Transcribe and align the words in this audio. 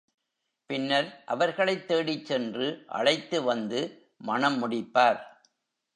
பின்னர் 0.69 1.23
அவர்களைத் 1.25 1.87
தேடிச் 1.87 2.25
சென்று 2.25 2.67
அழைத்து 2.87 3.43
வந்து 3.43 3.81
மணம் 4.21 4.57
முடிப்பார். 4.63 5.21